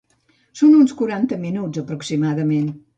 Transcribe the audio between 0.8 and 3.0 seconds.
quaranta minuts aproximadament.